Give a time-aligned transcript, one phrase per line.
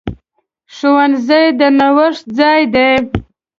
[0.75, 2.91] ښوونځی د نوښت ځای دی.